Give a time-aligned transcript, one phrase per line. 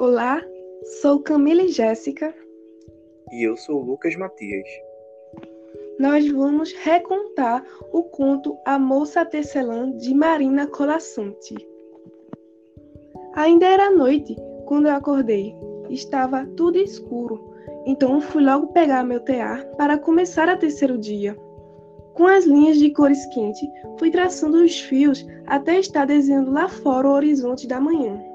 [0.00, 0.40] Olá,
[1.02, 2.34] sou Camila Jéssica.
[3.30, 4.66] E eu sou Lucas Matias.
[5.98, 11.54] Nós vamos recontar o conto A Moça Tecelã de Marina Colassante.
[13.34, 14.34] Ainda era noite
[14.64, 15.54] quando eu acordei.
[15.90, 17.52] Estava tudo escuro,
[17.84, 21.36] então fui logo pegar meu tear para começar a tecer o dia.
[22.14, 27.06] Com as linhas de cores quentes, fui traçando os fios até estar desenhando lá fora
[27.06, 28.30] o horizonte da manhã.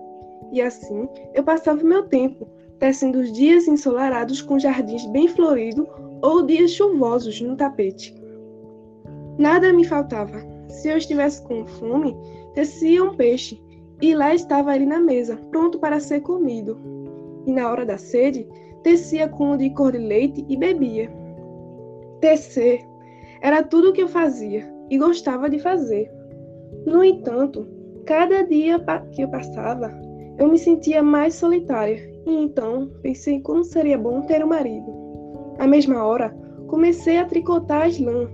[0.51, 2.47] E assim eu passava meu tempo,
[2.79, 5.87] tecendo os dias ensolarados com jardins bem floridos
[6.21, 8.15] ou dias chuvosos no tapete.
[9.37, 10.39] Nada me faltava.
[10.69, 12.15] Se eu estivesse com fome,
[12.53, 13.61] tecia um peixe,
[14.01, 16.77] e lá estava ele na mesa, pronto para ser comido.
[17.45, 18.47] E na hora da sede,
[18.83, 21.11] tecia com de cor de leite e bebia.
[22.19, 22.85] Tecer
[23.41, 26.11] era tudo o que eu fazia e gostava de fazer.
[26.85, 27.67] No entanto,
[28.05, 28.79] cada dia
[29.11, 29.93] que eu passava,
[30.37, 34.85] eu me sentia mais solitária e então pensei como seria bom ter um marido.
[35.57, 36.35] À mesma hora,
[36.67, 38.29] comecei a tricotar as lãs.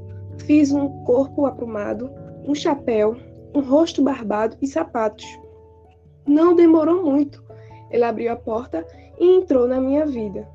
[0.45, 2.09] Fiz um corpo aprumado,
[2.47, 3.15] um chapéu,
[3.53, 5.25] um rosto barbado e sapatos.
[6.25, 7.43] Não demorou muito.
[7.91, 8.85] Ele abriu a porta
[9.19, 10.47] e entrou na minha vida.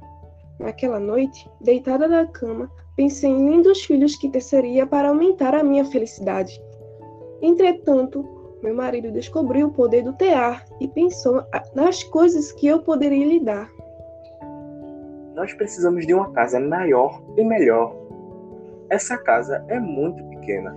[0.58, 5.84] Naquela noite, deitada na cama, pensei em lindos filhos que teceria para aumentar a minha
[5.84, 6.60] felicidade.
[7.42, 8.25] Entretanto,
[8.67, 11.41] meu marido descobriu o poder do tear e pensou
[11.72, 13.70] nas coisas que eu poderia lhe dar.
[15.36, 17.94] Nós precisamos de uma casa maior e melhor.
[18.91, 20.77] Essa casa é muito pequena.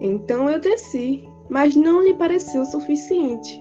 [0.00, 3.60] Então eu desci, mas não lhe pareceu suficiente.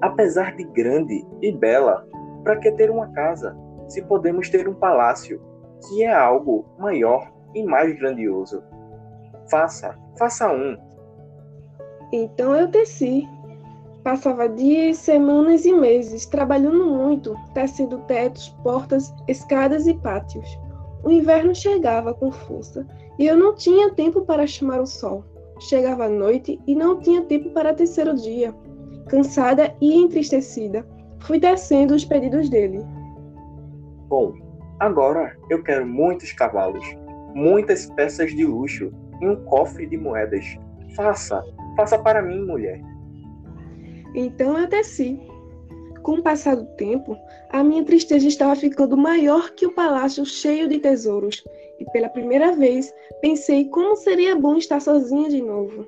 [0.00, 2.08] Apesar de grande e bela,
[2.42, 3.54] para que ter uma casa
[3.86, 5.42] se podemos ter um palácio,
[5.86, 8.62] que é algo maior e mais grandioso?
[9.50, 10.78] Faça, faça um,
[12.12, 13.28] então eu teci.
[14.02, 20.58] Passava dias, semanas e meses trabalhando muito, tecendo tetos, portas, escadas e pátios.
[21.04, 22.86] O inverno chegava com força
[23.18, 25.24] e eu não tinha tempo para chamar o sol.
[25.60, 28.54] Chegava a noite e não tinha tempo para tecer o dia.
[29.08, 30.86] Cansada e entristecida,
[31.20, 32.82] fui tecendo os pedidos dele.
[34.08, 34.32] Bom,
[34.78, 36.84] agora eu quero muitos cavalos,
[37.34, 38.90] muitas peças de luxo
[39.20, 40.58] e um cofre de moedas.
[40.96, 41.42] Faça,
[41.80, 42.78] Faça para mim, mulher.
[44.14, 45.18] Então eu desci.
[46.02, 47.16] Com o passar do tempo,
[47.48, 51.42] a minha tristeza estava ficando maior que o palácio cheio de tesouros,
[51.78, 52.92] e pela primeira vez
[53.22, 55.86] pensei como seria bom estar sozinha de novo.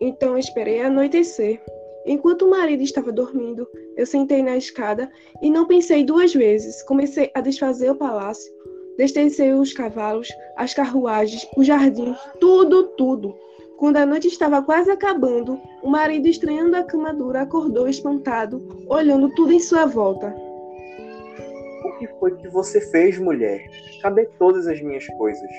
[0.00, 1.62] Então esperei anoitecer.
[2.06, 3.68] Enquanto o marido estava dormindo,
[3.98, 5.12] eu sentei na escada
[5.42, 6.82] e não pensei duas vezes.
[6.84, 8.50] Comecei a desfazer o palácio,
[8.96, 13.44] destecei os cavalos, as carruagens, o jardim, tudo, tudo.
[13.76, 19.28] Quando a noite estava quase acabando, o marido, estranhando a cama dura, acordou espantado, olhando
[19.34, 20.34] tudo em sua volta.
[21.84, 23.68] O que foi que você fez, mulher?
[24.00, 25.50] Cadê todas as minhas coisas?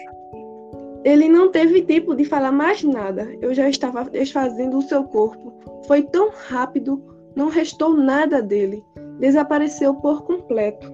[1.03, 3.29] Ele não teve tempo de falar mais nada.
[3.41, 5.53] Eu já estava desfazendo o seu corpo.
[5.85, 7.03] Foi tão rápido,
[7.35, 8.83] não restou nada dele.
[9.19, 10.91] Desapareceu por completo.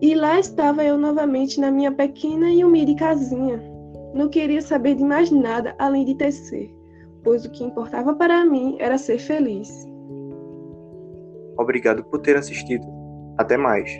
[0.00, 3.75] E lá estava eu novamente na minha pequena e humilde casinha.
[4.16, 6.74] Não queria saber de mais nada além de tecer,
[7.22, 9.86] pois o que importava para mim era ser feliz.
[11.58, 12.86] Obrigado por ter assistido.
[13.36, 13.90] Até mais.